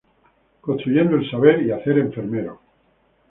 Construyendo 0.61 1.15
el 1.15 1.29
saber 1.29 1.61
y 1.61 1.69
hacer 1.69 1.99
enfermero. 1.99 2.59